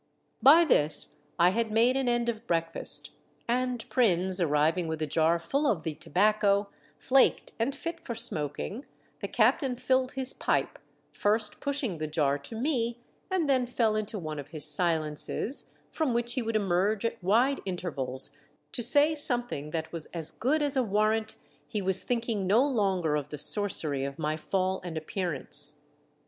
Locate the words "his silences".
14.47-15.77